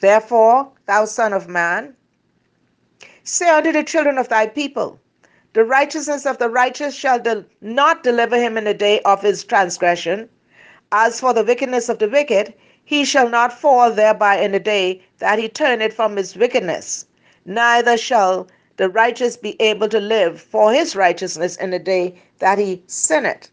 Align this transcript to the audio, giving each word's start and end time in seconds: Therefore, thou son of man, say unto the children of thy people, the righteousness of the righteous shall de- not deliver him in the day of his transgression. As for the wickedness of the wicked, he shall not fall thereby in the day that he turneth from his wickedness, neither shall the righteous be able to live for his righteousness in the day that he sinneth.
Therefore, 0.00 0.70
thou 0.86 1.04
son 1.06 1.32
of 1.32 1.48
man, 1.48 1.96
say 3.24 3.48
unto 3.48 3.72
the 3.72 3.82
children 3.82 4.16
of 4.18 4.28
thy 4.28 4.46
people, 4.46 5.00
the 5.54 5.64
righteousness 5.64 6.24
of 6.24 6.38
the 6.38 6.48
righteous 6.48 6.94
shall 6.94 7.18
de- 7.18 7.44
not 7.60 8.02
deliver 8.02 8.36
him 8.36 8.56
in 8.56 8.64
the 8.64 8.74
day 8.74 9.00
of 9.00 9.22
his 9.22 9.42
transgression. 9.44 10.28
As 10.92 11.20
for 11.20 11.32
the 11.34 11.42
wickedness 11.44 11.88
of 11.88 11.98
the 11.98 12.08
wicked, 12.08 12.54
he 12.84 13.04
shall 13.04 13.28
not 13.28 13.52
fall 13.52 13.90
thereby 13.90 14.38
in 14.38 14.52
the 14.52 14.60
day 14.60 15.02
that 15.18 15.38
he 15.38 15.48
turneth 15.48 15.94
from 15.94 16.16
his 16.16 16.36
wickedness, 16.36 17.06
neither 17.44 17.96
shall 17.96 18.48
the 18.76 18.88
righteous 18.88 19.36
be 19.36 19.60
able 19.60 19.88
to 19.88 20.00
live 20.00 20.40
for 20.40 20.72
his 20.72 20.94
righteousness 20.94 21.56
in 21.56 21.70
the 21.70 21.78
day 21.78 22.14
that 22.38 22.58
he 22.58 22.82
sinneth. 22.86 23.50